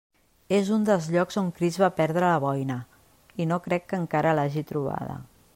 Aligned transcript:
És 0.59 0.71
un 0.77 0.87
dels 0.89 1.09
llocs 1.15 1.37
on 1.41 1.51
Crist 1.59 1.81
va 1.83 1.91
perdre 1.99 2.25
la 2.33 2.41
boina, 2.47 2.81
i 3.45 3.49
no 3.53 3.63
crec 3.67 3.89
que 3.93 4.03
encara 4.05 4.37
l'hagi 4.41 4.69
trobada. 4.73 5.25